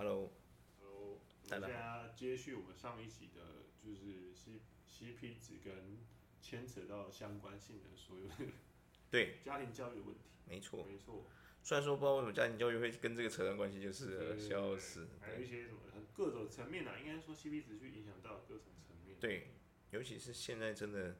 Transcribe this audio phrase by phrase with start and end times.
[0.00, 0.32] Hello，
[0.80, 1.18] 我
[1.50, 5.98] 们现在接续我们上一集的，就是 C C P 值跟
[6.40, 8.34] 牵扯到相关性的所有的
[9.10, 10.30] 对家庭教育的问题。
[10.46, 11.26] 没错，没错。
[11.62, 15.06] 虽然说不知道为什么家庭教育会跟这个扯上关系，就是笑死。
[15.20, 15.80] 还有一些什么
[16.14, 19.18] 各种层面啊，应该说 C P 值去影响到各种层面。
[19.20, 19.48] 对，
[19.90, 21.18] 尤其是现在真的，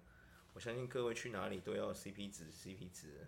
[0.55, 3.27] 我相信各位去哪里都要 C P 值，C P 值。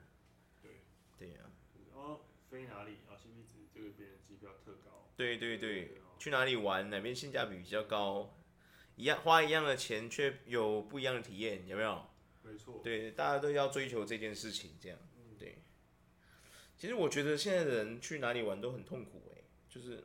[0.62, 0.80] 对。
[1.18, 1.52] 对呀、啊。
[1.92, 5.08] 哦，飞哪里啊？C P 值这个边机票特高。
[5.16, 8.34] 对对对，去哪里玩，哪边性价比比较高，
[8.96, 12.04] 一样花一样的钱却有不一样的体验，有没有？
[12.42, 12.80] 没错。
[12.82, 14.98] 对，大家都要追求这件事情，这样。
[15.38, 15.62] 对。
[16.76, 20.04] 其实我觉得现在的人去哪里玩都很痛苦，哎，就是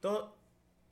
[0.00, 0.36] 都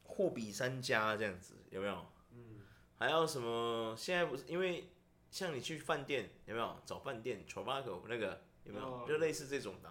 [0.05, 2.07] 货比三家这样子，有没有？
[2.33, 2.61] 嗯。
[2.99, 3.95] 还要什么？
[3.99, 4.89] 现在不是因为
[5.31, 9.05] 像你去饭店，有没有找饭店 t r a v a g o 那个有没有？
[9.07, 9.91] 就类似这种的。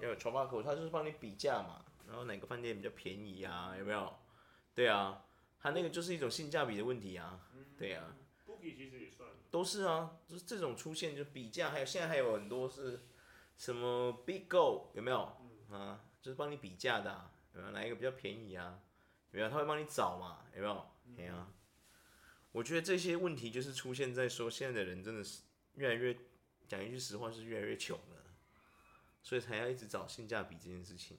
[0.00, 1.84] 有 Trivago，他就是帮你比价嘛。
[2.06, 3.74] 然后哪个饭店比较便宜啊？
[3.78, 4.12] 有没有？
[4.74, 5.24] 对啊，
[5.58, 7.40] 他那个就是一种性价比的问题啊。
[7.78, 8.16] 对啊。
[8.46, 9.28] Booking 其实也算。
[9.50, 13.00] 都是啊，就是这种出现就比价，还有现在还有很多是
[13.56, 15.36] 什么 Big Go 有没有？
[15.70, 18.80] 啊，就是帮你比价的，有没有哪一个比较便宜啊？
[19.32, 19.48] 有没有？
[19.48, 20.44] 他会帮你找嘛？
[20.54, 20.86] 有没有？
[21.16, 21.48] 对啊。
[22.52, 25.42] 我觉得这些问题就是出现在说现在的人真的是
[25.74, 26.16] 越来越，
[26.66, 28.19] 讲一句实话是越来越穷了，
[29.22, 31.16] 所以才要一直找性价比这件事情。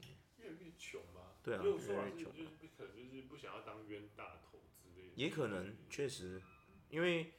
[0.77, 1.35] 穷嘛？
[1.43, 2.33] 对啊，越来越穷。
[2.33, 5.13] 就是不可能，就是不想要当冤大头之类的。
[5.15, 6.41] 也可能，确实，
[6.89, 7.33] 因为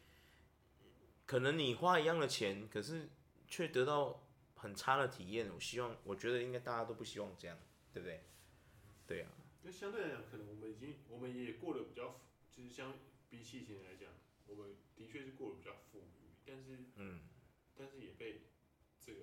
[1.26, 3.08] 可能你花一样的钱，可是
[3.48, 4.22] 却得到
[4.54, 5.50] 很差的体验。
[5.52, 7.58] 我希望，我觉得应该大家都不希望这样，
[7.92, 8.22] 对不对？
[9.06, 9.30] 对啊。
[9.62, 12.94] 那相对来讲，可能我们已经，我们也过得比较，就是相
[13.28, 14.08] 比起以前来讲，
[14.46, 17.20] 我们的确是过得比较富裕，但是，嗯，
[17.76, 18.42] 但是也被
[19.00, 19.22] 这个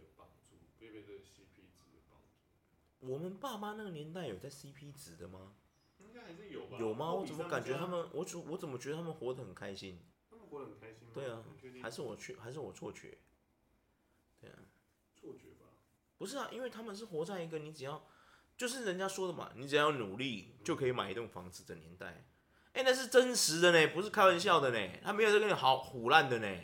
[3.00, 5.54] 我们爸妈那个年代有在 CP 值的吗？
[6.00, 6.78] 应该还是有吧。
[6.80, 7.14] 有吗？
[7.14, 10.06] 我怎么感觉他们，我怎我怎么觉得他们活得很开心？
[10.30, 11.12] 他们活得很开心吗？
[11.14, 11.42] 对啊，
[11.82, 13.18] 还是我去，还是我错觉？
[14.42, 14.60] 对啊，
[15.16, 15.66] 错觉吧。
[16.18, 18.06] 不是啊，因为他们是活在一个你只要，
[18.58, 22.26] 就是人家说的嘛，你只要努力就可以买一栋房子的年代。
[22.74, 25.00] 哎，那是真实的呢，不是开玩笑的呢。
[25.02, 26.62] 他没有在跟你好唬烂的呢。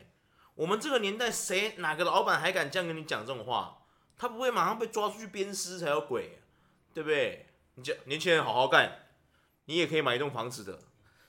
[0.56, 3.85] 我们这个年代，谁哪个老板还敢这样跟你讲这种话？
[4.18, 6.40] 他不会马上被抓出去鞭尸才有鬼，
[6.94, 7.48] 对不对？
[7.76, 9.08] 你讲年轻人好好干，
[9.66, 10.80] 你也可以买一栋房子的。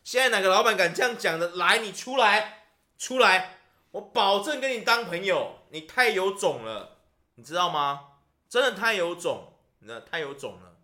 [0.05, 1.57] 现在哪个老板敢这样讲的？
[1.57, 3.59] 来，你出来，出来，
[3.91, 5.59] 我保证跟你当朋友。
[5.71, 6.99] 你太有种了，
[7.35, 8.13] 你知道吗？
[8.49, 10.77] 真的太有种，你知道太有种了。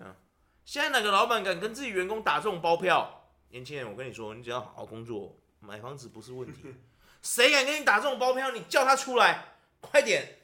[0.00, 0.14] 嗯，
[0.66, 3.24] 现在哪个老板敢跟自己员工打这种包票？
[3.48, 6.74] 年轻人，我跟你说，你只要好好工作，买房子不是问题。
[7.22, 8.50] 谁敢跟你打这种包票？
[8.50, 10.36] 你叫他出来，快点。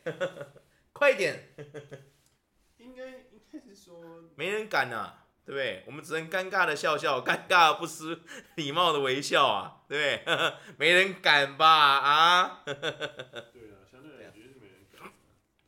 [0.97, 1.55] 快一点，
[2.79, 4.01] 应该应该是说
[4.35, 5.85] 没人敢啊，对不对？
[5.87, 8.19] 我们只能尴尬的笑笑，尴尬而不失
[8.55, 10.55] 礼貌的微笑啊，对不对？
[10.79, 11.69] 没人敢吧？
[11.99, 12.63] 啊？
[12.65, 15.13] 对啊，相对来讲是没人敢，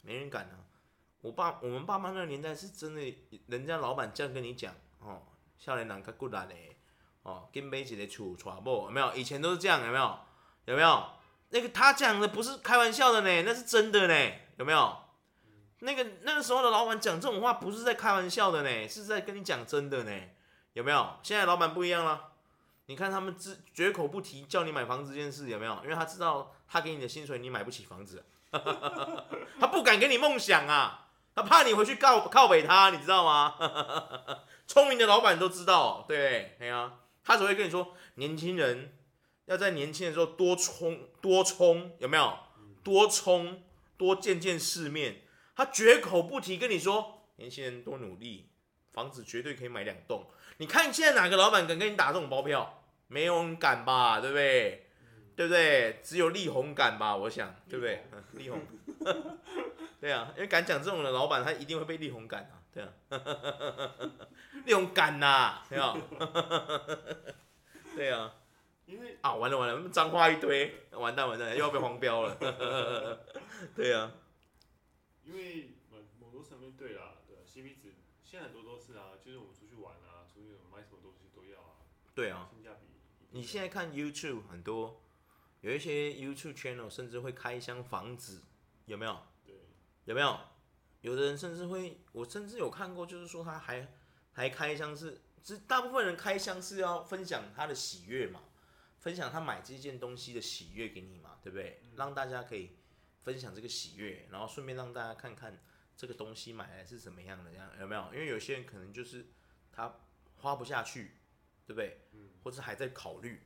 [0.00, 0.64] 没人敢啊！
[1.20, 3.18] 我爸我们爸妈那个年代是真的，
[3.48, 5.20] 人家老板这样跟你讲哦，
[5.58, 6.78] 少年人较骨力嘞
[7.22, 9.14] 哦，跟买一个厝娶某，有没有？
[9.14, 10.18] 以前都是这样，有没有？
[10.64, 11.06] 有没有？
[11.50, 14.96] 那个他讲的不是开玩笑的呢，那是真的呢，有没有？
[15.80, 20.12] 那个那个时候的老板讲这种话不是在开玩笑的呢，是在跟你讲真的呢，
[20.72, 21.16] 有没有？
[21.22, 22.32] 现在老板不一样了，
[22.86, 25.78] 你看他们只绝口不提叫你买房子这件事，有没有？
[25.84, 33.54] 因为他知道他给你的薪水你买不起房子， 他不敢给你梦想啊，他怕你回去告靠北他，你知道吗？
[34.66, 36.92] 聪明的老板都知道，对，哎呀，
[37.24, 38.92] 他只会跟你说，年轻人
[39.46, 42.36] 要在年轻的时候多冲多冲，有没有？
[42.82, 43.62] 多冲
[43.96, 45.22] 多见见世面。
[45.58, 48.48] 他绝口不提跟你说，年轻人多努力，
[48.92, 50.24] 房子绝对可以买两栋。
[50.58, 52.84] 你看现在哪个老板敢跟你打这种包票？
[53.08, 54.86] 没有人敢吧，对不对？
[55.02, 56.00] 嗯、对不对？
[56.00, 58.04] 只有力宏敢吧，我想，对不对？
[58.34, 58.60] 力宏，
[60.00, 62.92] 对啊，因为敢讲这种的老板，他一定会被力宏赶啊，对啊，
[64.64, 65.96] 力宏赶呐，对啊，
[67.96, 68.32] 对啊，
[68.86, 72.36] 因为啊，完了完了，脏话一堆，完蛋完蛋，又要被黄标了，
[73.74, 74.12] 对啊。
[75.28, 77.92] 因为某某多层面对啦，对啊，CP 值
[78.24, 81.76] 现在很多都是啊，就是我们出去玩啊，出去买什么东西都要啊。
[82.14, 82.48] 对啊。
[82.50, 82.86] 性价比。
[83.30, 85.02] 你现在看 YouTube 很多，
[85.60, 88.42] 有一些 YouTube channel 甚至会开箱房子，
[88.86, 89.20] 有没有？
[89.44, 89.54] 对。
[90.06, 90.40] 有没有？
[91.02, 93.86] 有的人甚至会，我甚至有看过，就是说他还
[94.32, 98.44] 还开箱是，是大部分人开箱是要分享他的喜悦嘛，
[98.98, 101.80] 分享他买这件东西的喜悦给你嘛，对不对？
[101.84, 102.77] 嗯、让大家可以。
[103.28, 105.62] 分享这个喜悦，然后顺便让大家看看
[105.94, 108.04] 这个东西买来是什么样的，这样有没有？
[108.14, 109.26] 因为有些人可能就是
[109.70, 110.00] 他
[110.38, 111.10] 花不下去，
[111.66, 112.08] 对不对？
[112.12, 112.30] 嗯。
[112.42, 113.42] 或者还在考虑，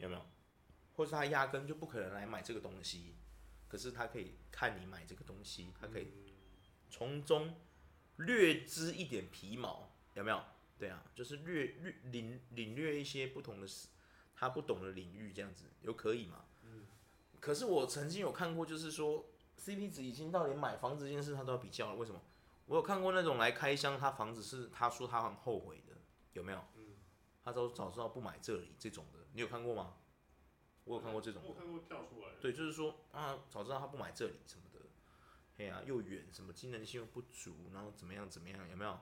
[0.00, 0.26] 有没有？
[0.94, 3.14] 或者他压根就不可能来买这个东西，
[3.68, 6.14] 可是他可以看你买这个东西，他可以
[6.88, 7.60] 从中
[8.16, 10.42] 略知一点皮毛，有没有？
[10.78, 13.88] 对啊，就是略略领领略一些不同的事，
[14.34, 16.46] 他不懂的领域，这样子有可以吗？
[17.46, 17.48] 嗯。
[17.48, 19.24] 可是我曾经有看过，就是说
[19.56, 22.20] CP 值已经到连买房子这件事他都要比较了，为什么？
[22.66, 25.94] 我有看过那种来开箱，他房子是他说他很后悔的，
[26.32, 26.58] 有没有？
[26.74, 26.96] 嗯。
[27.44, 29.94] 他都早知道不买这里这种的，你有看过吗？
[30.82, 31.40] 我有看过这种。
[31.46, 32.32] 我看过跳出来。
[32.40, 34.80] 对，就是说啊，早知道他不买这里什么的，
[35.58, 38.98] 哎呀、啊，又远，什么机能性又不足，然后怎么样怎么样，有没有？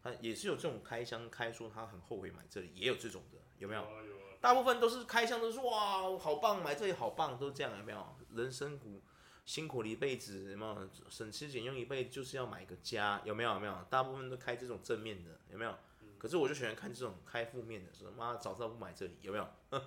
[0.00, 3.82] 他也是有这种开箱开说他很后悔买这里，也有这种的，有没有？
[3.82, 4.17] 有啊有啊。
[4.40, 8.16] 大部分都是开箱都是哇，好棒，买这里好棒，都这样，有没有？
[8.34, 9.02] 人生苦
[9.44, 10.88] 辛苦了一辈子，有没有？
[11.08, 13.52] 省吃俭用一辈子就是要买个家，有没有？
[13.54, 13.74] 有没有？
[13.90, 15.74] 大部分都开这种正面的，有没有？
[16.18, 19.48] 可是我就喜欢看这种开负面的，说妈早知道不买这里，有没有？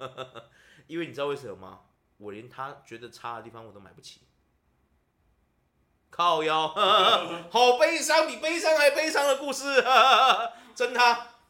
[0.88, 1.81] 因为你知道为什么吗？
[2.18, 4.21] 我连他觉得差的地方我都买不起。
[6.09, 6.68] 靠腰，
[7.50, 9.83] 好悲伤，比悲伤还悲伤的故事，
[10.75, 11.00] 真的，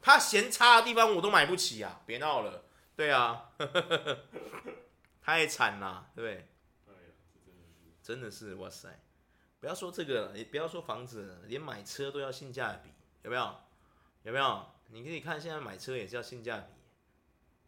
[0.02, 2.02] 他嫌差的地方我都买不起啊！
[2.06, 2.64] 别闹了，
[3.02, 3.50] 对啊，
[5.24, 6.48] 太惨了，对不对？
[8.04, 8.96] 真的是哇塞！
[9.60, 12.92] 不要说这个，也不要说房子，连买车都要性价比，
[13.24, 13.56] 有没有？
[14.22, 14.68] 有没有？
[14.90, 16.74] 你可以看现在买车也是要性价比，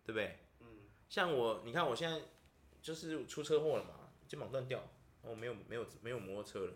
[0.05, 0.37] 对不对？
[0.59, 0.67] 嗯
[1.09, 2.21] 像我，你看我现在
[2.79, 4.83] 就是出车祸了嘛，肩膀断掉，
[5.23, 6.73] 我没有没有没有摩托车了。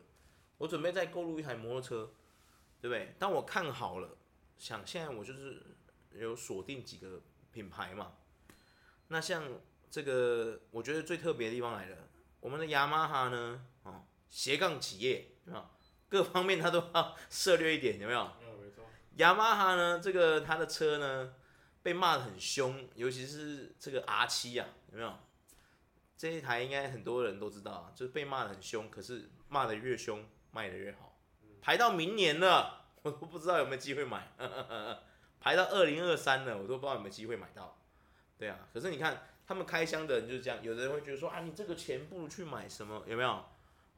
[0.58, 2.12] 我准备再购入一台摩托车，
[2.82, 3.14] 对不对？
[3.20, 4.18] 当我看好了，
[4.58, 5.62] 想现在我就是
[6.14, 7.22] 有锁定几个
[7.52, 8.14] 品牌嘛。
[9.08, 9.44] 那像
[9.90, 11.98] 这个，我觉得最特别的地方来了，
[12.40, 15.66] 我们的雅马哈呢，哦，斜杠企业，有没有？
[16.10, 18.24] 各方面它都要涉略一点，有没有？
[18.62, 18.86] 没错。
[19.16, 21.34] 雅马哈呢，这个它的车呢，
[21.84, 25.14] 被骂的很凶，尤其是这个 R 七啊，有没有？
[26.18, 30.24] 这一台应该很多人都知道，就是被骂的很凶，可是骂的越凶。
[30.50, 31.20] 卖的越好，
[31.62, 34.32] 排到明年了，我都不知道有没有机会买。
[35.40, 37.78] 排到二零二三了，我都不知道有没有机会买到。
[38.38, 43.04] 对啊，可是你看他们开箱的人就是这样，有的人会觉得说啊，你这个钱不如去买什么？
[43.08, 43.44] 有没有？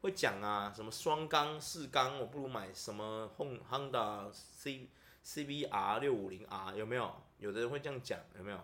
[0.00, 4.88] 会讲啊，什么双缸、四缸，我不如买什么 Honda C
[5.22, 7.14] C B R 六五零 R 有没有？
[7.38, 8.58] 有的人会这样讲，有没有？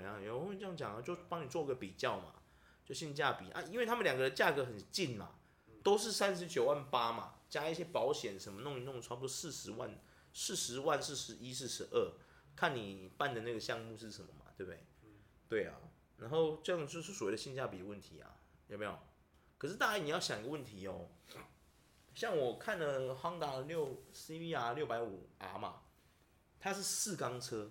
[0.00, 2.34] 有啊，有人会这样讲啊，就帮你做个比较嘛，
[2.84, 5.30] 就性价比啊，因为他们两个的价格很近嘛。
[5.80, 9.98] 都是三十九万八嘛，加一些保险什么弄一弄，差不多四十万，
[10.34, 12.12] 四十万、四十一、四十二，
[12.54, 14.84] 看你办的那个项目是什么嘛，对不对？
[15.48, 15.74] 对啊，
[16.18, 18.36] 然后这样就是所谓的性价比问题啊，
[18.68, 18.98] 有没有？
[19.56, 21.08] 可是大家你要想一个问题哦，
[22.14, 25.82] 像我看了 Honda 六 CBR 六百五 R 嘛，
[26.60, 27.70] 它是四缸车，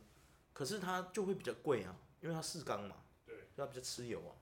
[0.53, 4.35] 可是它就会比较贵啊，因为它四缸嘛，对，它比较吃油啊。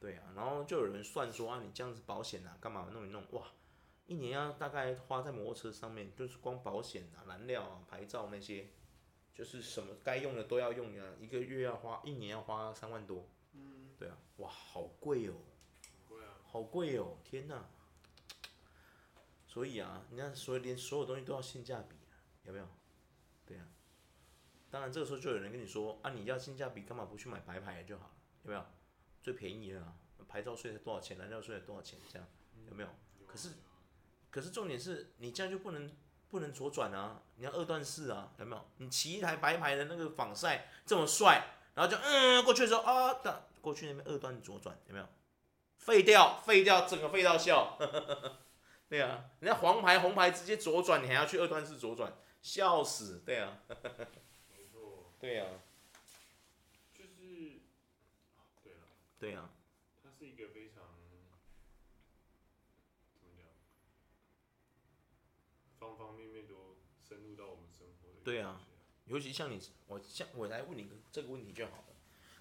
[0.00, 3.24] 对啊，然后就有人算说啊，你这样子保险啊，干嘛弄一弄？
[3.30, 3.46] 哇，
[4.06, 8.70] 一年要大概花在摩托车上面，就是光保险啊、燃料啊、牌照那些，
[9.34, 13.28] 就是什么该用的都要用啊，一个月要花，一年要花三万多。
[13.52, 15.34] 嗯，对啊，哇，好贵哦，
[16.44, 17.68] 好贵哦，天哪！
[19.46, 21.96] 所以啊，你看，所以连所有东西都要性价比，
[22.44, 22.66] 有没有？
[23.44, 23.66] 对啊，
[24.70, 28.64] 当然这个时候就有人跟你说啊，你要性价比，干嘛不去买白牌就好了，有没有？
[29.20, 29.94] 最便宜的啊，
[30.26, 31.18] 牌照税才多少钱？
[31.18, 31.98] 燃料税才多少钱？
[32.10, 32.26] 这样
[32.68, 32.88] 有没有？
[33.26, 33.50] 可是，
[34.30, 35.90] 可是重点是你这样就不能
[36.32, 37.20] 不能左转啊！
[37.36, 38.64] 你要二段式啊，有没有？
[38.78, 45.06] 你骑一台白牌的那个仿赛这么帅，然后就嗯过去的时候啊，的过去那边二段左转有没有？
[45.76, 47.76] 废掉，废掉，整个废到笑。
[48.88, 52.10] 对啊，人家黄牌红牌直接左转，你还要去二段式左转，
[52.40, 53.22] 笑死！
[53.26, 53.58] 对啊，
[54.48, 55.46] 没错，对啊。
[59.18, 59.50] 对啊，
[60.02, 60.82] 它是一个非常
[63.14, 63.46] 怎么讲，
[65.78, 66.76] 方方面面都
[67.08, 68.11] 深入到我们生活的。
[68.24, 68.60] 对啊，
[69.06, 71.84] 尤其像你，我像我来问你个这个问题就好了。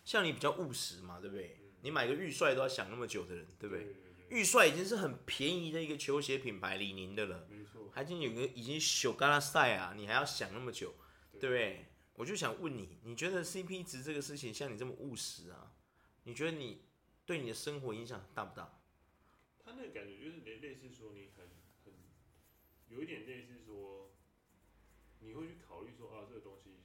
[0.04, 1.58] 像你比较务实嘛，对不对？
[1.62, 3.96] 嗯、你买个预帅都要想那么久的人，对不对？
[4.30, 7.48] 预帅已经是很便宜的一个球鞋品牌，李宁的了。
[7.50, 7.90] 没错。
[7.94, 10.96] 还已经有个已经小嘎拉赛啊，你还要想那么久，
[11.32, 11.86] 对，对不对？
[12.14, 15.74] 我就想问你，你觉得 CP 值这个事情，像你这么务实啊？
[16.24, 16.84] 你觉得你
[17.26, 18.80] 对你的生活影响大不大？
[19.64, 21.46] 他那个感觉就是类类似说你很
[21.84, 21.94] 很
[22.88, 24.14] 有一点类似说，
[25.22, 26.82] 你会去考虑说啊，这个东西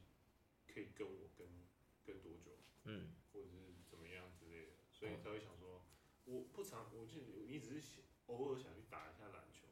[0.67, 1.49] 可以跟我跟
[2.05, 2.53] 跟多久，
[2.85, 5.83] 嗯，或者是怎么样之类的，所以他会想说，
[6.25, 9.67] 我不常，我就你只是偶尔想去打一下篮球，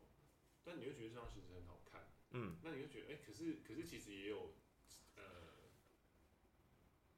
[0.64, 2.09] 但你又觉得这双鞋子很好看。
[2.30, 4.54] 嗯，那你就觉得，哎、欸，可是可是其实也有，
[5.14, 5.23] 呃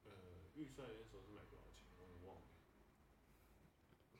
[0.05, 0.11] 呃，
[0.53, 1.87] 预算那时候是买多少钱？
[1.97, 2.47] 我也忘了。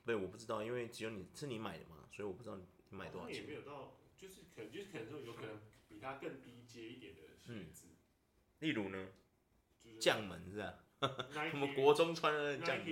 [0.06, 3.36] 对，我不知道，因为只有你是你买的嘛，所以我不知道你买多少钱。
[3.36, 5.60] 也没有到，就是可能就是可能说有可能
[5.98, 7.88] 比它更低阶一点的鞋子。
[7.88, 7.98] 嗯、
[8.60, 9.08] 例如呢？
[9.84, 10.76] 就是将门是吧？
[11.54, 12.88] 我们国中穿的将门。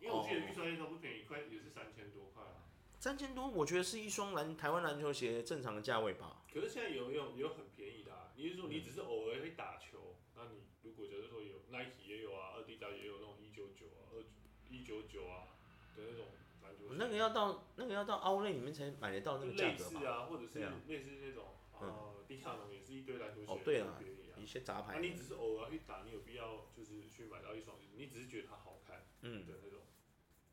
[0.00, 2.66] 因为我记得预算那时候不便宜，快也是三千多块啊。
[2.98, 6.42] 三千多，我觉得是一双篮台湾篮球鞋正常的价位吧。
[6.52, 14.24] 可是现在有有有很便宜的啊，你是说你只是偶尔会打球，那你如果假如说有 Nike 也有啊，二 D 大也有那种一九九啊，二
[14.68, 15.54] 一九九啊
[15.96, 16.26] 的那种
[16.62, 16.94] 篮球鞋。
[16.96, 19.90] 那个要到那个要到 Outlet 里面才买得到那个价格吧？
[19.90, 21.44] 类似啊，或者是类似那种
[21.80, 24.00] 呃，迪卡侬也是一堆篮球鞋，哦对啊，
[24.38, 24.94] 一些杂牌。
[24.94, 29.80] 那你只是偶尔去打，你有必要就是去买到一双，你只是觉得它好看，嗯的那种。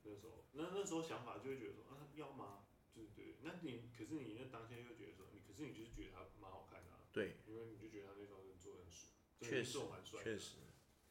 [0.04, 2.66] 那时候，那那时候想法就会觉得说啊，要吗？
[2.94, 10.58] 对对，那你可是你那当下又觉得说，你可是你就是觉得它蛮好看的，啊，对，因为你就觉得它那双是做的很帅，确实蛮帅，确实，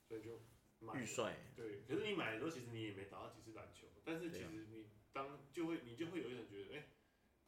[0.06, 0.42] 所以就
[0.78, 1.00] 买。
[1.00, 1.38] 预帅。
[1.56, 6.88] 对，可是你买的时候其实你也没打到几次篮球，但是其实你当就会你就会有一种觉得，哎、欸、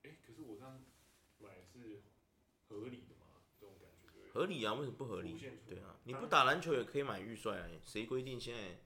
[0.05, 0.83] 哎、欸，可是我这样
[1.39, 2.03] 买是
[2.75, 3.41] 合理的嘛？
[3.59, 4.31] 这种感觉对。
[4.33, 4.75] 合理啊？
[4.75, 5.39] 为什么不合理？
[5.67, 8.79] 对啊，你不打篮球也可以买预算啊，谁规定现在？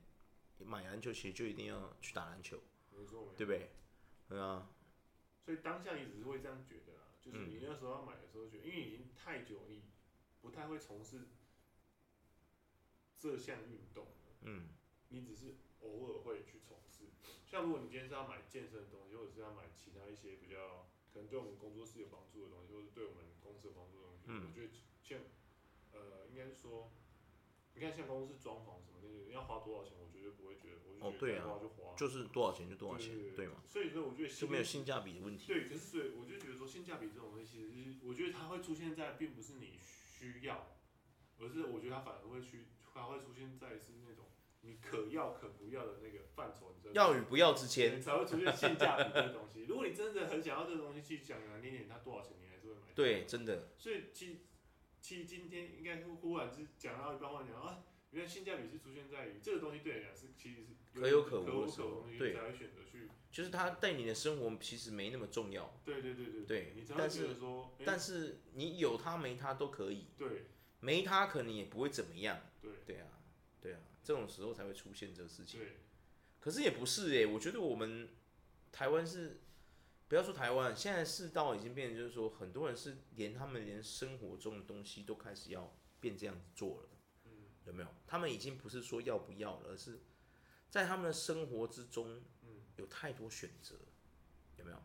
[0.64, 3.70] 买篮球鞋就一定要去打篮球，没错，对不对？
[4.28, 4.68] 对啊。
[5.44, 9.84] 所以当下你只是会这样觉得啊，就是你那时候要买的时候觉得，因为已经太久，你
[10.40, 11.28] 不太会从事
[13.16, 14.70] 这项运动了，嗯，
[15.10, 17.04] 你只是偶尔会去从事。
[17.46, 23.24] 像如果你今天是要买健身的东西，或者是要买其他一些比较可能对我们工作室有帮助的东西，或者对我们
[23.58, 24.70] 公司有帮助的东西，嗯，我觉得
[25.02, 25.18] 像
[25.90, 26.92] 呃，应该是说，
[27.74, 29.98] 你看像公司装潢什么那些，要花多少钱？
[29.98, 31.44] 我绝对不会觉得，我就觉得哦，对啊，
[31.96, 33.62] 就是多少钱就多少钱，对，对，对，对嘛。
[33.66, 35.46] 所以说，我觉得就没有性价比的问题。
[35.48, 40.78] 对，可是所以我就觉得说，性价比这种东西，其实是我觉得它会出现在，并不是你需要，
[41.40, 44.26] 而是我觉得它反而会去，它会出现在是那种
[44.60, 49.64] 你可要可不要的那个范畴，你知道要与不要之间才会出现性价比这个东西。
[49.64, 52.92] 如果你真的很想要这个东西，去讲难听点，它多少钱你会买。
[52.94, 53.68] 对，真的。
[53.78, 54.40] 所以其
[55.00, 57.84] 其实今天应该忽然之讲到一半话讲啊。
[58.10, 65.78] 原来性价比是出现在于这个东西对你来讲是其实是可有可无的时候，对，才会选择去，就是它对你的生活其实没那么重要。
[65.84, 70.06] 对对对对，对，你但是说，但是你有它没它都可以。
[70.16, 70.46] 对，
[70.80, 72.40] 没它可能也不会怎么样。
[72.62, 73.08] 对，对啊，
[73.60, 75.60] 对啊，这种时候才会出现这个事情。
[75.60, 75.76] 对，
[76.40, 78.08] 可是也不是哎，我觉得我们
[78.72, 79.42] 台湾是，
[80.08, 86.88] 不要说台湾，现在世道已经变成就是说，很多人是连他们连生活中的东西都开始要变这样子做了。
[87.66, 87.88] 有没有？
[88.06, 90.00] 他们已经不是说要不要了，而是
[90.70, 92.22] 在他们的生活之中，
[92.76, 93.74] 有太多选择，
[94.56, 94.82] 有没有？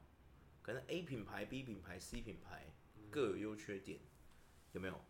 [0.61, 2.73] 可能 A 品牌、B 品牌、C 品牌
[3.09, 4.01] 各有优缺点，
[4.73, 5.05] 有没有？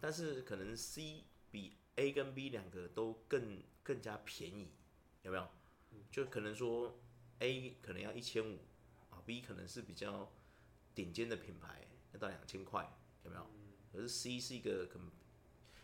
[0.00, 1.22] 但是可能 C
[1.52, 4.72] 比 A 跟 B 两个都更更加便宜，
[5.22, 5.48] 有没有？
[6.10, 6.98] 就可能说
[7.38, 8.75] A 可能要一千五啊
[9.26, 10.32] ，B 可能是比较
[10.94, 12.90] 顶尖的品牌，要到两千块，
[13.24, 13.46] 有没有？
[13.92, 15.10] 可是 C 是一个可能。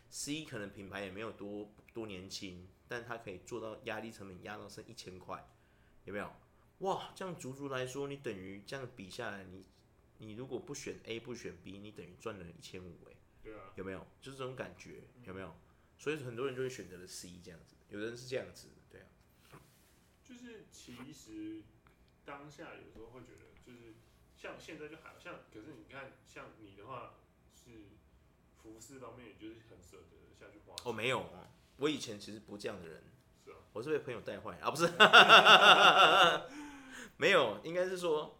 [0.09, 5.43] C 可能品牌也没有多多年轻，但它可以做到压力成本压到剩一千块，
[6.05, 6.31] 有没有？
[6.79, 9.65] 哇，这样足足来说，你等于这样比下来，你
[10.19, 14.05] 你如果不选 A 不选 B，你等于赚了一千五哎，对啊，有没有？
[14.21, 15.55] 就是这种感觉，有没有？
[15.97, 19.07] 所以很多人就会选择了 C 这样子，有的人是这样子，对啊。
[20.23, 21.63] 就是其实
[22.25, 23.95] 当下有时候会觉得，就是
[24.35, 27.13] 像现在就好像，可是你看像你的话
[27.55, 27.93] 是。
[28.63, 30.85] 服饰方面，也就是很舍得下去花钱。
[30.85, 31.29] 哦，没有，
[31.75, 33.03] 我以前其实不这样的人。
[33.43, 33.57] 是啊。
[33.73, 34.87] 我是被朋友带坏啊，不是。
[37.19, 38.39] 没有，应该是说，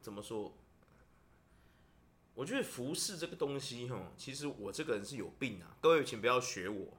[0.00, 0.56] 怎么说？
[2.32, 5.76] 我觉得服饰这个东西，哈，其实我这个人是有病啊。
[5.82, 6.96] 各位请不要学我，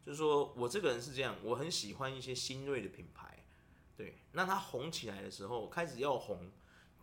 [0.00, 3.45] 就是说我这个人是这样，我很喜欢一些新锐的品牌。
[3.96, 6.50] 对，那它红起来的时候，开始要红，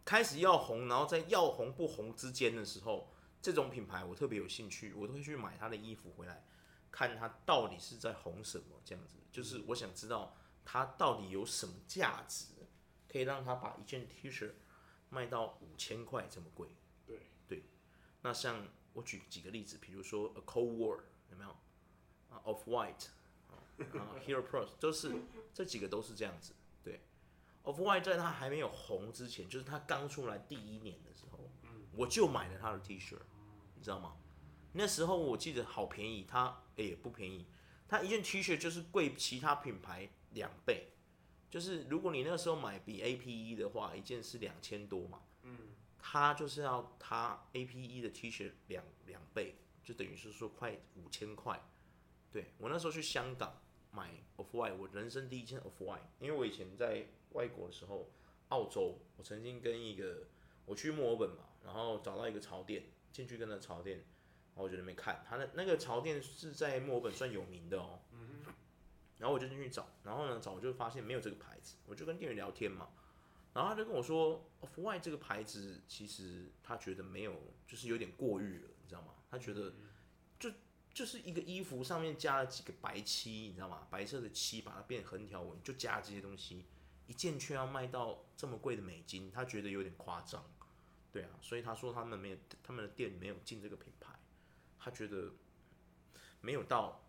[0.06, 3.10] 开始要红，然后在要红不红之间的时候。
[3.42, 6.46] 这种品牌我特别有兴趣，我都会去买它的衣服回来，
[6.90, 10.34] 看它到底是在红什么，这样子，就是我想知道
[10.64, 12.46] 它到底有什么价值，
[13.06, 14.52] 可以让他把一件 T 恤
[15.10, 16.70] 卖到五千块这么贵。
[17.06, 17.64] 对对，
[18.22, 21.50] 那像我举几个例子，比如说 A Cold War 有没有？
[22.30, 23.08] 啊，Off White
[23.50, 23.60] 啊
[24.26, 25.14] ，Hero Plus 都是
[25.54, 26.54] 这几个都是这样子。
[27.64, 31.50] ，Off White 在他还没有红之前，就是他刚出来第一年的时候，
[31.94, 33.18] 我就买了他的 T 恤。
[33.76, 34.16] 你知道吗？
[34.72, 37.46] 那时候我记得好便宜，它也、不便宜，
[37.88, 40.88] 它一件 T 恤就是贵其他品牌两倍，
[41.50, 45.58] 就是如果你那时候买比 APE 的话，一件是两千多嘛，嗯，
[46.00, 51.62] 它就是要它 APE 的 T 恤两两倍，就等于是说快五千块。
[52.32, 53.62] 对，我那时候去香港
[53.94, 58.10] 买 Off White，我人生第一件 Off White，因为我以前在外国的时候，
[58.50, 60.24] 澳洲，我曾经跟一个
[60.66, 68.00] 我去墨尔本嘛，然后找到一个潮店，进去跟那潮店，然后我就在那边看，他的那个潮店是在墨尔本算有名的哦。
[69.20, 72.90] 然后我就进去找，然后呢找我就发现没有这个牌子，我就跟店员聊天嘛。
[73.54, 77.34] 然后他就跟我说，Off White 这个牌子其实他觉得没有，
[77.68, 79.14] 就是有点过誉了，你知道吗？
[79.30, 79.76] 他觉得就
[80.94, 83.88] 就是一个衣服上面加了几个白漆，你知道吗？
[83.90, 86.66] 白色的漆把它变横条纹，就加这些东西，
[87.08, 90.44] 一件却要卖到这么贵的美金，他觉得有点夸张。
[91.12, 94.14] 对啊，所以他说他们没有，他们的店没有进这个品牌，
[94.80, 95.32] 他觉得
[96.42, 97.04] 没有到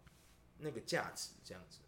[0.58, 1.80] 那个价值这样子。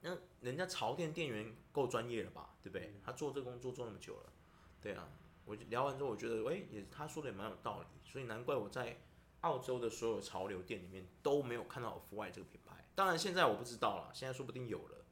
[0.00, 2.94] 那人家潮店店员够专业了吧，对不对？
[3.04, 4.32] 他做这个工作做那么久了，
[4.80, 5.08] 对啊。
[5.44, 8.96] 我聊完之后，我觉得，哎，也他说的也蛮有道理，所以难怪我在
[9.42, 12.84] 澳洲的所有潮流店里面都没有看到 Off White 这个品牌。
[12.96, 15.06] 当然现在我不知道了，现在说不定有了。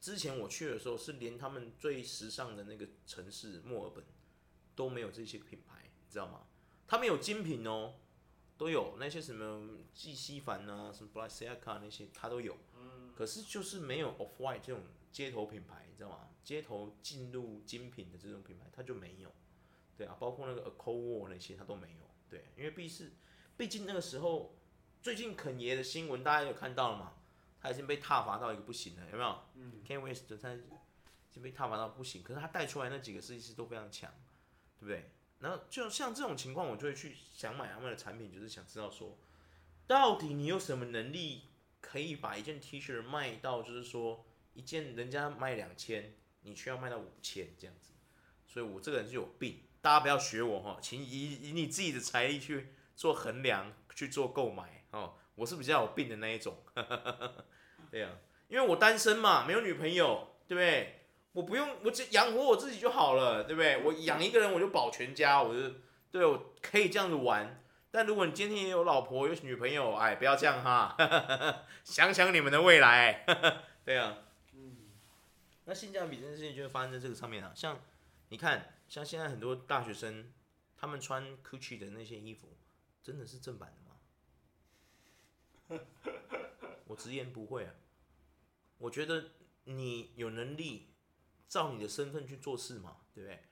[0.00, 4.04] 之前我去的时候是连他们最时尚的那个城市墨尔本
[4.74, 6.46] 都没有这些品牌，你知道吗？
[6.86, 7.94] 他们有精品哦，
[8.56, 12.56] 都有那些什么纪西凡啊，什么 Balenciaga 那些，他都有。
[13.16, 16.28] 可是就是没有 Off White 这种街头品牌，你知道吗？
[16.44, 19.32] 街头进入精品的这种品牌，它就没有。
[19.96, 22.06] 对啊，包括那个 Acowo 那些，它都没有。
[22.28, 23.12] 对，因为毕是，
[23.56, 24.54] 毕竟那个时候，
[25.02, 27.14] 最近肯爷的新闻大家有看到了嘛？
[27.60, 29.42] 他已经被踏伐到一个不行了，有没有？
[29.54, 29.82] 嗯。
[29.86, 30.60] Kanye West 他已
[31.30, 34.12] 经被踏伐到不行，可是他带出来那几个设计师都非常强，
[34.78, 35.10] 对不对？
[35.40, 39.18] 然后就像这种情况，我就会去想买他们的产品，就是想知道说，
[39.86, 41.42] 到底你有什么能力？
[41.78, 47.92] 可以把一件 T 恤卖到，就是说一件人家卖两千，你却要卖到五千这样子，
[48.44, 55.14] 所以我这个人就有病，大家不要学我哈，请以以你自己的财力去做衡量，去做购买哦。
[55.36, 56.56] 我是比较有病的那一种，
[57.92, 58.18] 对呀、啊，
[58.48, 61.02] 因为我单身嘛，没有女朋友，对不对？
[61.32, 63.82] 我不用，我只养活我自己就好了，对不对？
[63.82, 65.74] 我养一个人我就保全家，我就
[66.10, 67.62] 对我可以这样子玩。
[67.90, 70.96] 但如果你今天也有老婆有女朋友，哎，不要这样哈，
[71.84, 73.26] 想想你们的未来，
[73.84, 74.16] 对啊，
[74.54, 74.76] 嗯，
[75.66, 77.52] 那性价比这件事情就会发生在这个上面啊。
[77.54, 77.78] 像
[78.30, 80.32] 你看，像现在很多大学生，
[80.78, 82.55] 他们穿 Gucci 的那些衣服，
[83.06, 83.72] 真的是正版
[85.68, 85.80] 的吗？
[86.88, 87.72] 我直言不讳啊。
[88.78, 89.30] 我觉得
[89.62, 90.88] 你有能力，
[91.46, 93.44] 照你的身份去做事嘛，对不对？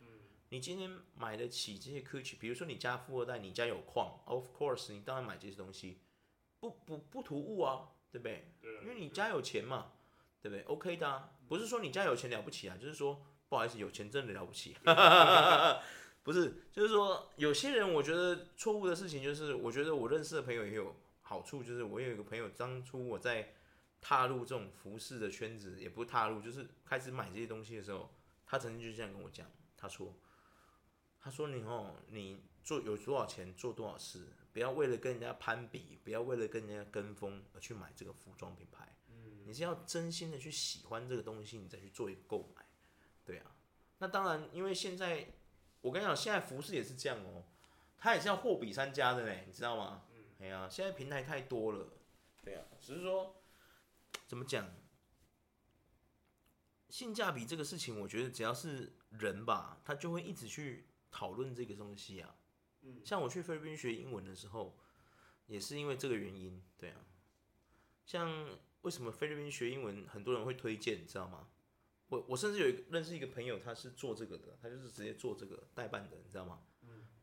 [0.48, 6.00] 你今天买得起这些 Gucci，比如说你家富二代，你家有矿，Of course，你当然买这些东西，
[6.58, 8.50] 不不不图物啊，对不对？
[8.60, 8.80] 对。
[8.82, 9.92] 因为你家有钱嘛，
[10.42, 14.76] 对不对？OK 的啊，不是说你家有钱了不起啊，就是说不好意思，有钱真的了不起。
[16.24, 23.54] 不是，就是说有些人我觉得错误的事情就是，我觉得我认识的朋友也有好处，就是我有一个朋友，当初我在
[24.00, 28.10] 踏入这种服饰的圈子，也不踏入，就是开始买这些东西的时候，
[28.44, 30.12] 他曾经就这样跟我讲，他说。
[31.26, 38.94] 他说：“你哦，你做有多少钱做多少事，不要为了跟人家攀比，不要为了跟人家跟风而去买这个服装品牌。
[39.46, 42.62] 你是要真心的去喜欢这个东西，你再去做一个购买。
[43.24, 43.56] 对啊，
[43.96, 45.26] 那当然，因为现在
[45.84, 47.44] 我跟你讲，现在服饰也是这样哦，
[47.98, 50.06] 它也是要货比三家的呢，你知道吗？
[50.40, 51.88] 哎呀，现在平台太多了。
[52.42, 53.36] 对啊，只是说
[54.26, 54.74] 怎么讲，
[56.88, 62.34] 性价比这个事情，我觉得只要是人吧，他就会一直去。”讨论这个东西啊，
[63.04, 64.76] 像我去菲律宾学英文的时候，
[65.46, 67.06] 也是因为这个原因，对啊。
[68.04, 71.46] 像为什么菲律宾学英文很多人会推荐，你知道吗？
[72.14, 76.60] 我我甚至有一个认识一个朋友，他是做这个的，他就是直接做这个代办的，你知道吗？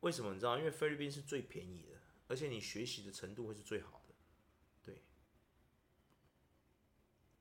[0.02, 0.34] 为什么？
[0.34, 0.58] 你知道？
[0.58, 4.16] 因为菲律宾是最便宜的，而且你学习的程度会是最好的，
[4.84, 5.04] 对。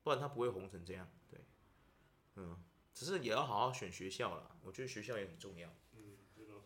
[0.03, 1.39] 不然他不会红成这样，对。
[2.35, 2.57] 嗯，
[2.93, 5.69] 只是也要好好选学校了，我觉得学校也很重要。
[5.95, 6.17] 嗯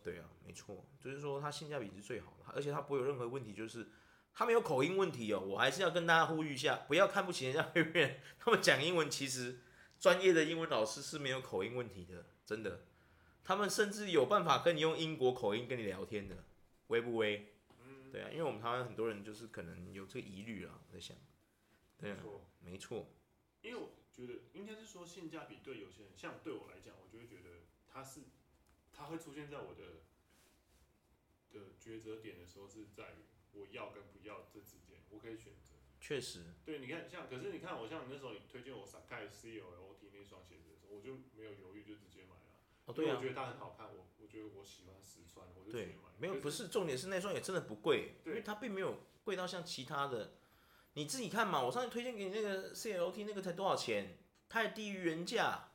[0.02, 3.88] 对啊，没错，就是说它性价比是最好的，而且它不会有任何问题，就是
[4.32, 5.40] 他没有口音问题哦。
[5.40, 9.58] 我还是要跟大家呼吁一下，不要看不起人家菲律宾，他们讲英文其实
[9.98, 12.86] 专业的英文老师是没有口音问题的，真的，
[13.42, 16.44] 他们甚至有办法跟你用英国口音跟你聊天的，
[16.88, 17.54] 威不威？
[17.80, 21.16] 嗯，对啊，因为我们台湾很多人就是可能有这个疑虑啊，我在想，
[21.98, 22.18] 对啊，
[22.60, 23.08] 没错，
[23.62, 28.20] 因为我觉得应该是说性价比对有些人，像对我来讲，我就会觉得它是。
[28.98, 30.00] 它会出现在我的
[31.52, 33.16] 的抉择点的时候，是在于
[33.52, 35.65] 我要跟不要这之间，我可以选择。
[36.06, 42.54] 确实，对，你看，像可是你看我像你那时候你推荐我 Sacai C L O T 那双鞋子的时候，我就没有犹豫就直接买了。
[42.84, 46.12] 哦，对啊，我觉得它很好看，我我觉得我喜欢实穿，我就去买。
[46.20, 50.34] 对，没有，不是重点是那双也真的不贵，因为它并没有贵到像其他的。
[50.92, 54.16] 你自己看嘛，我上次推荐给你那个 CLT 那个才多少钱？
[54.48, 55.72] 它还低于原价。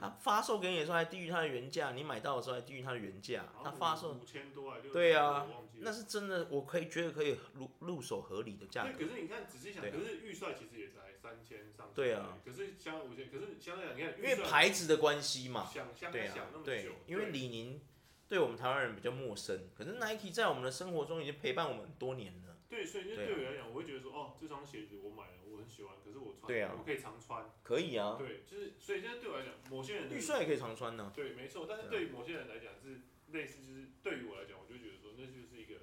[0.00, 3.46] 他发售给你的时候还低于它的原价，你买到的时候还低于它的原价。
[3.62, 5.46] 他发售五千多啊，对啊，
[5.78, 8.92] 那是真的，我可以觉得可以入入手合理的价格。
[8.92, 11.90] 可是你看仔细想，可是预算其实也才三千上。
[11.94, 12.38] 对啊。
[12.44, 15.68] 可是相五千，可是相对来讲，你看，因为牌子的关系嘛。
[15.72, 16.64] 想想对啊，那么久。
[16.64, 17.80] 对，因为李宁
[18.28, 22.47] 对我们台湾人比较陌生，可是 Nike 在我们的生活中已经陪伴我们很多年了。
[22.68, 27.50] 对，所以就对我来讲，我会觉得说，哦，这双鞋子我买了，我很喜欢，可是我穿，对啊，我可以常穿。
[27.62, 28.16] 可以啊。
[28.18, 31.10] 对，就是，所以现在对我来讲，某些人预算也可以常穿呢。
[31.14, 31.64] 对，没错。
[31.66, 33.00] 但是对于某些人来讲是
[33.32, 35.80] 类似，就是对于我来讲，我就觉得说，那就是一个，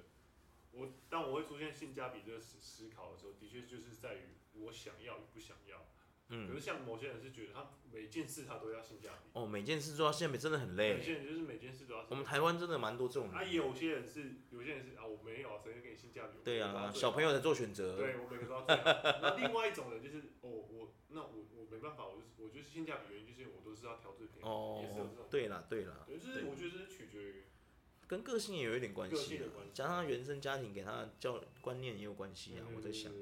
[0.70, 5.84] 我当我会出现性价比这个思思考的时候，的确就是在于我想要与不想要。
[6.28, 6.48] 嗯。
[6.48, 9.30] 可是像某些人是觉得他每件事他都要性价比。
[9.32, 10.96] 哦，每件事做到性价比，真的很累。
[10.96, 12.06] 有些人就是每件事都要。
[12.08, 13.34] 我们台湾真的蛮多这种人。
[13.34, 16.38] 啊，有些人是，有些人是啊，我没有，谁会给你性价比？
[16.44, 17.96] 对啊，小朋友在做选择。
[17.96, 18.82] 对，我每个都要这样。
[19.22, 24.42] 那另外一种人就是，哦，我那我我没办法，我就是我就是性价比原因，就是我都是要调最便宜。
[24.42, 24.80] 哦。
[24.82, 25.26] 也是有这种。
[25.30, 26.04] 对啦，对啦。
[26.06, 27.44] 对，就是我觉得这是取决于。
[28.08, 29.16] 跟个性也有一点关系。
[29.16, 29.72] 个性的关系。
[29.74, 33.12] 加上原生家庭给他的教观念也有关系啊，我在想。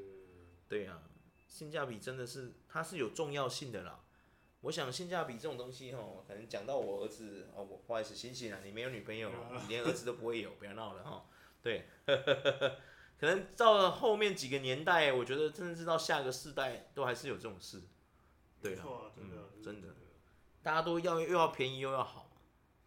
[0.69, 1.03] 对啊。
[1.47, 4.01] 性价比真的是，它是有重要性的啦。
[4.63, 11.27] 我想性价比这种东西哦，可能讲到我儿子哦，我不好意思，醒醒啊，你没有女朋友，你连儿子都不会有， 不要闹了哈。
[11.63, 17.83] 对， 可能到了后面几个年代，我觉得真的是到下个世代都还是有这种事。
[18.63, 19.31] 对啊，嗯，
[19.63, 19.89] 真的，
[20.63, 22.31] 大家都要又要便宜又要好，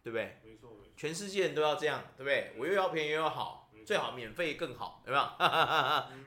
[0.02, 0.40] 对不对？
[0.44, 2.52] 没错，全世界人都要这样，对不对？
[2.58, 5.24] 我又要便宜又要好，最好免费更好，有没有？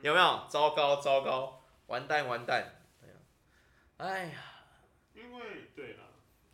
[0.10, 0.46] 有没有？
[0.48, 1.61] 糟糕糟糕。
[1.86, 3.14] 完蛋完蛋，哎呀，
[3.98, 4.42] 哎呀，
[5.14, 6.04] 因为对啦，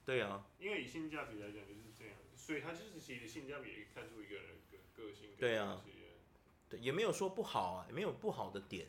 [0.05, 5.31] 对啊，因为以性价比来讲就是这样，所以他就是其实性价比也看出一个人的个性。
[5.38, 5.81] 对啊，
[6.69, 8.88] 对，也没有说不好啊，也没有不好的点，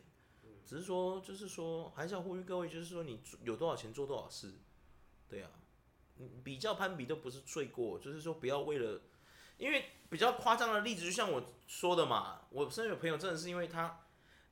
[0.66, 4.52] 只是说就是说还是要呼吁各位，就是说你有多少钱做多少事，
[5.28, 5.50] 对啊，
[6.42, 9.00] 比较攀比都不是罪过，就是说不要为了，
[9.58, 14.00] 因为比较夸张的例子，就像我说的嘛，我身边有朋友真的是因为他。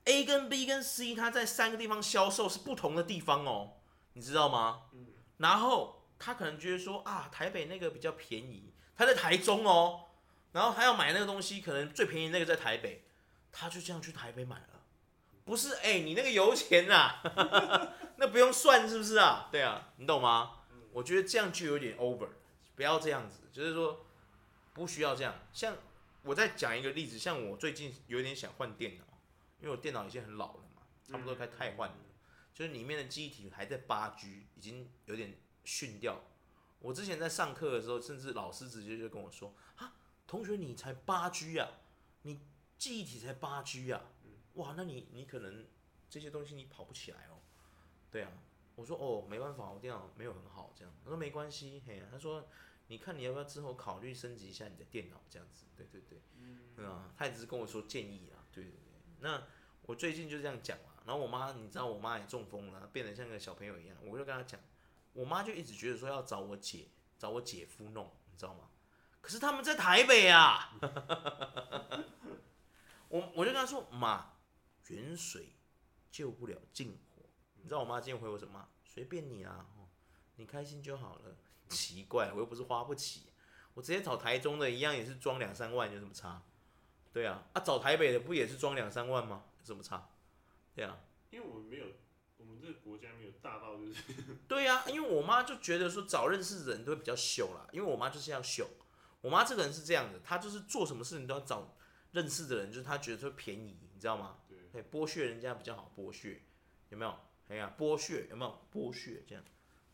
[0.08, 3.74] A 跟 B 跟 C，它在三个地方销售是不同的地方哦，
[4.14, 4.84] 你知道吗？
[4.94, 10.06] 嗯然后他可能觉得说啊，台北那个比较便宜，他在台中哦，
[10.50, 13.04] 然后他要买那个东西，可能最便宜那个在台北，
[13.52, 14.82] 他就这样去台北买了。
[15.44, 17.22] 不是哎、你那个油钱啊，
[18.16, 19.48] 那不用算是不是啊？
[19.52, 20.62] 对啊，你懂吗？
[20.92, 22.28] 我觉得这样就有点 over，
[22.74, 24.04] 不要这样子，就是说
[24.72, 25.34] 不需要这样。
[25.52, 25.76] 像
[26.22, 29.04] 我再讲一个例子，像我最近有点想换电脑。
[29.60, 31.96] 因为我电脑已经很老了嘛，差不多该汰换了，
[32.54, 36.20] 就是里面的记忆体还在八 G，已经有点逊掉。
[36.80, 39.94] 我之前在上课的时候，甚至老师直接就跟我说：“啊，
[40.28, 41.68] 同学你才八 G 啊，
[42.22, 42.40] 你
[42.76, 44.00] 记忆体才八 G 啊，
[44.54, 45.66] 哇，那你你可能
[46.08, 47.42] 这些东西你跑不起来哦。”
[48.12, 48.30] 对啊，
[48.76, 52.48] 我说：“哦，没办法，我电脑没有很好这样。”他说：“没关系，嘿，他说
[52.86, 56.22] 你看你要不要之后考虑升级一下你的电脑这样子？”对对对，
[56.76, 58.87] 嗯啊，他也只是跟我说建议啊，对对对。
[59.20, 59.42] 那
[59.82, 64.60] 我最近就这样讲嘛，然后我妈，你知道我妈也中风了，变得像个小朋友一样，我就跟她讲，
[65.12, 68.68] 我妈就一直觉得说要找我姐，找我姐夫弄，你知道吗？
[69.20, 70.72] 可是他们在台北啊，
[73.08, 74.32] 我我就跟她说，妈，
[74.88, 75.52] 远水
[76.10, 77.22] 救不了近火，
[77.56, 78.68] 你知道我妈今天回我什么？
[78.84, 79.66] 随便你啊，
[80.36, 81.36] 你开心就好了。
[81.68, 83.24] 奇怪，我又不是花不起，
[83.74, 86.42] 我直接找台中的一样，也是装两三万，有什么差？
[87.12, 89.44] 对啊，啊找台北的不也是装两三万吗？
[89.60, 90.08] 有什么差？
[90.74, 90.98] 对啊，
[91.30, 91.86] 因为我们没有，
[92.36, 94.02] 我们这个国家没有大到就是。
[94.46, 98.68] 对呀、啊，因为我妈就觉得说找认识的人都会比较秀啦，因为我妈就是要秀。
[99.20, 101.74] 我妈这个人是这样的，她就是做什么事情都要找
[102.12, 104.38] 认识的人，就是她觉得说便宜，你知道吗？
[104.72, 106.40] 对，剥削人家比较好剥削，
[106.90, 107.14] 有没有？
[107.48, 108.68] 哎呀，剥削有没有？
[108.72, 109.42] 剥削这样。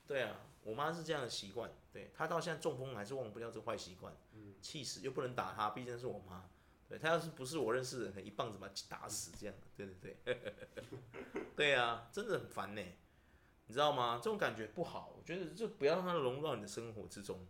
[0.06, 4.14] 对啊，我妈是这样的习惯，对，她到现在中风还是忘不掉这坏习惯，
[4.60, 6.50] 气死又不能打她，毕竟是我妈。
[6.86, 9.54] 对，他要是不是我认识的人，可能一棒子把他打死这样。
[9.74, 10.54] 对对对，
[11.56, 12.82] 对啊，真的很烦呢，
[13.66, 14.20] 你知道吗？
[14.22, 17.46] 这种感觉不好，我觉得就不要让它融入到你的生活之中。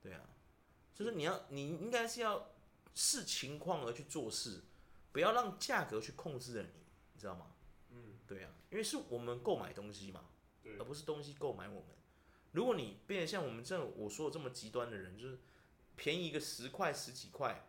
[0.00, 0.20] 对啊，
[0.94, 2.50] 就是你要，你应该是要
[2.94, 4.62] 视情况而去做事，
[5.10, 6.68] 不要让价格去控制了你，
[7.14, 7.52] 你知道吗？
[7.90, 10.24] 嗯，对啊，因为是我们购买东西嘛，
[10.78, 11.88] 而不是东西购买我们。
[12.52, 15.38] 如果你变得像我们这样我说的这么极端的人，就是
[15.96, 17.64] 便宜个十块十几块。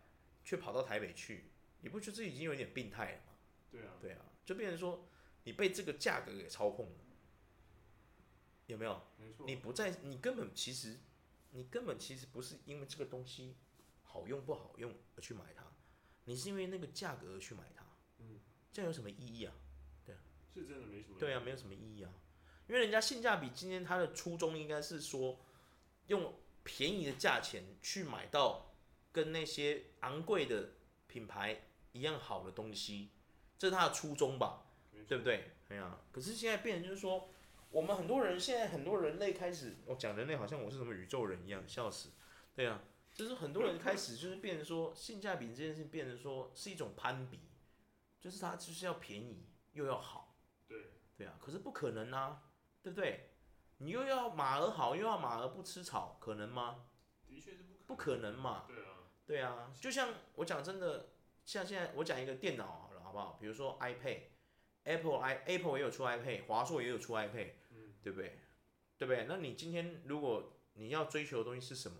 [0.50, 1.44] 却跑到台北去，
[1.80, 3.34] 你不觉得这已经有点病态了吗？
[3.70, 5.06] 对啊，对啊，就变成说
[5.44, 6.98] 你被这个价格给操控了，
[8.66, 9.00] 有没有？
[9.16, 9.46] 没错。
[9.46, 10.98] 你不在，你根本其实
[11.52, 13.54] 你根本其实不是因为这个东西
[14.02, 15.62] 好用不好用而去买它，
[16.24, 17.86] 你是因为那个价格而去买它。
[18.18, 18.40] 嗯，
[18.72, 19.54] 这样有什么意义啊？
[20.04, 20.18] 对啊，
[20.52, 21.16] 是真的没什么。
[21.16, 22.12] 对啊，没有什么意义啊，
[22.66, 25.38] 因为人家性价比今天它的初衷应该是说，
[26.08, 26.34] 用
[26.64, 28.69] 便宜的价钱去买到
[29.12, 30.70] 跟那些昂贵的
[31.06, 33.10] 品牌一样好的东西，
[33.58, 34.66] 这是它的初衷吧？
[35.06, 35.52] 对不对？
[35.68, 36.00] 对啊。
[36.12, 37.30] 可是现在变成就是说。
[37.72, 42.10] 我们很多人现在很多人类开始，我讲人类好像我是什么宇宙人一样，笑死。
[42.52, 42.82] 对啊，
[43.14, 47.38] 就是很多人开始就是变成说性价比这件事情变成说是一种攀比，
[48.18, 50.34] 就是它就是要便宜又要好。
[50.66, 50.94] 对。
[51.16, 52.42] 对啊，可是不可能啊，
[52.82, 53.30] 对不对？
[53.78, 56.86] 你又要马儿好又要马儿不吃草，可能吗？
[57.28, 58.64] 的确是不可能嘛。
[58.66, 58.89] 对啊。
[59.30, 61.10] 对啊，就像我讲真的，
[61.46, 63.38] 像现在我讲一个电脑好了，好不好？
[63.40, 67.94] 比如说 iPad，Apple i Apple 也有出 iPad，华硕也有出 iPad 嗯。
[68.02, 68.40] 对不对？
[68.98, 69.26] 对不对？
[69.28, 71.98] 那你今天如果你要追求的东西是什么？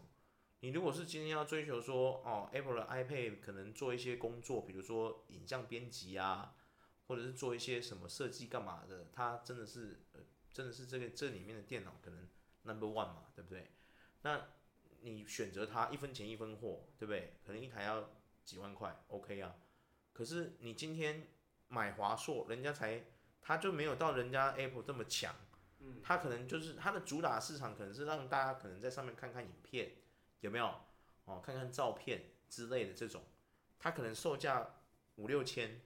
[0.58, 6.56] 你如果是今天要追求说，哦，Apple 的 iPad 可能做一些工作，比如说影像编辑啊，
[7.06, 10.20] 或者是做一些什么设计干嘛的，它真的是，呃，
[10.52, 12.28] 真的是这个这里面的电脑可能
[12.64, 13.70] Number One 嘛，对不对？
[14.22, 14.48] 那
[15.02, 17.34] 你选择它一分钱一分货，对不对？
[17.44, 18.10] 可能一台要
[18.44, 19.54] 几万块，OK 啊。
[20.12, 21.28] 可是你今天
[21.68, 23.04] 买华硕，人家才，
[23.40, 25.34] 他就没有到人家 Apple 这么强。
[26.02, 29.92] 他可能就是他的主打市场，可能是让大家可能在上面看看影片，
[30.40, 30.66] 有没有
[31.24, 33.24] 哦，看看照片之类的这种，
[33.78, 34.74] 他可能售价
[35.14, 35.80] 五六千，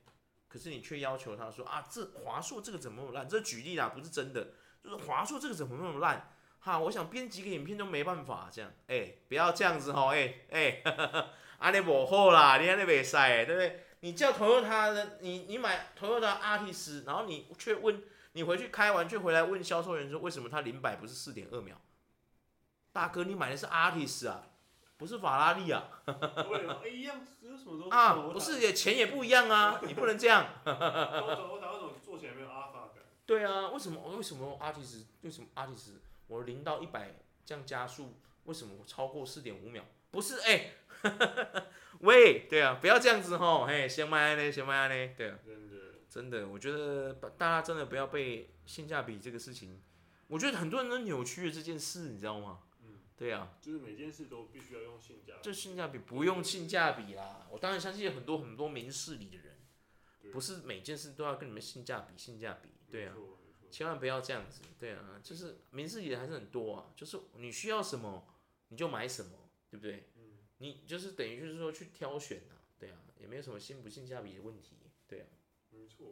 [0.49, 3.29] 可是你却要求他说啊，这华硕这个怎么那么烂？
[3.29, 6.34] 这举例啦，不是真的，就是华硕这个怎么那么烂？
[6.65, 11.27] 哈，我想编辑个影片都没办法这样，哎、欸，不要这样子吼，哎、欸、哎，
[11.59, 13.13] 阿你不好啦，你阿你袂使，
[13.45, 13.85] 对不对？
[14.01, 18.03] 你叫 Toyota 的，你你买 Toyota Altis，然后你却问。
[18.37, 21.81] 你回去开完，却回来问销售员说：“为什么他零百不是四点二秒？”
[22.93, 24.49] 大哥，你买的是 Altis 啊，
[24.97, 25.85] 不是法拉利啊。
[26.85, 28.15] 一样，有什么东西啊？
[28.33, 30.49] 不是也钱也不一样啊，你不能这样。
[30.67, 33.05] 我我我我做起来没有阿尔法感。
[33.25, 34.03] 对啊，为什么？
[34.17, 35.05] 为什么 Altis？
[35.21, 35.93] 为什么 Altis？
[36.27, 39.83] 我零到一百这样加速，为什么超过四点五秒？
[40.11, 41.67] 不是哎，欸、
[42.01, 45.39] 喂，对啊，不要这样子吼，嘿，先买呢，先买呢，对啊。
[46.09, 49.83] 真的，我觉得大家真的不要被性价比这个事情，
[50.29, 52.61] 我觉得很多人都扭曲了这件事，你知道吗？
[52.85, 55.41] 嗯，对啊，就是每件事都必须要用性价比。
[55.43, 63.15] 这性价比不用性价比啦，我当然相信很多很多明事理的人，不是每件事都要跟你们性价比性价比，对啊，
[63.75, 68.25] 千万不要这样子，对啊，就是明事理的还是很多啊，就是你需要什么
[68.69, 69.33] 你就买什么，
[69.69, 70.11] 对不对？
[70.15, 74.77] 嗯，你就是等于就是说去挑选啊，对啊，也没有什么性不性价比的问题，
[75.09, 75.27] 对啊。
[75.71, 76.07] 没错，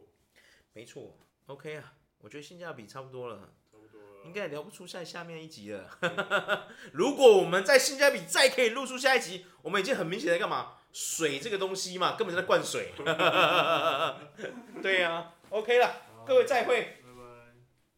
[0.73, 5.97] 没错，OK 啊，我觉得性价比差不多了，差不多了，应该也聊不出下下面一集了。
[6.91, 10.79] 如果我们在性价比再可以露出下一集，我们已经很明显在干嘛？
[10.91, 12.91] 水这个东西嘛，根本就在灌水。
[14.83, 17.02] 对呀、啊，OK 了，各位再会。